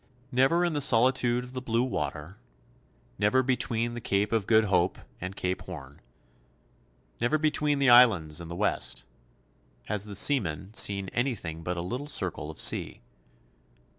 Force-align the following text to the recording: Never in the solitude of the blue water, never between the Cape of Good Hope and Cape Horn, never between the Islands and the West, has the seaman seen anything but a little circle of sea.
Never 0.31 0.65
in 0.65 0.73
the 0.73 0.81
solitude 0.81 1.43
of 1.43 1.53
the 1.53 1.61
blue 1.61 1.83
water, 1.83 2.37
never 3.19 3.43
between 3.43 3.93
the 3.93 4.01
Cape 4.01 4.31
of 4.31 4.47
Good 4.47 4.63
Hope 4.63 4.97
and 5.19 5.35
Cape 5.35 5.61
Horn, 5.61 6.01
never 7.19 7.37
between 7.37 7.77
the 7.77 7.91
Islands 7.91 8.41
and 8.41 8.49
the 8.49 8.55
West, 8.55 9.03
has 9.85 10.05
the 10.05 10.15
seaman 10.15 10.73
seen 10.73 11.09
anything 11.09 11.61
but 11.61 11.77
a 11.77 11.83
little 11.83 12.07
circle 12.07 12.49
of 12.49 12.59
sea. 12.59 13.01